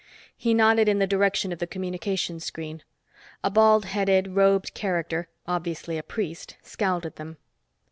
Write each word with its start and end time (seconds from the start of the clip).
He 0.35 0.55
nodded 0.55 0.89
in 0.89 0.97
the 0.97 1.05
direction 1.05 1.51
of 1.51 1.59
the 1.59 1.67
communications 1.67 2.43
screen. 2.43 2.81
A 3.43 3.51
bald 3.51 3.85
headed, 3.85 4.29
robed 4.35 4.73
character—obviously 4.73 5.95
a 5.95 6.01
priest—scowled 6.01 7.05
at 7.05 7.17
them. 7.17 7.37